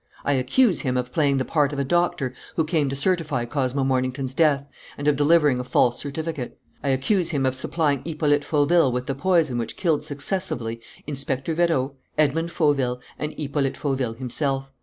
[0.25, 3.83] I accuse him of playing the part of a doctor who came to certify Cosmo
[3.83, 4.65] Mornington's death
[4.97, 6.57] and of delivering a false certificate.
[6.83, 11.93] I accuse him of supplying Hippolyte Fauville with the poison which killed successively Inspector Vérot,
[12.17, 14.71] Edmond Fauville, and Hippolyte Fauville himself.